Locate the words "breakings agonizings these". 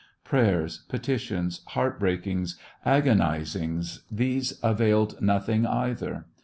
1.99-4.57